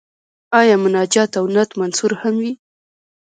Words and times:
آیا 0.59 0.75
مناجات 0.85 1.31
او 1.39 1.45
نعت 1.53 1.71
منثور 1.79 2.11
هم 2.21 2.35
وي؟ 2.41 2.51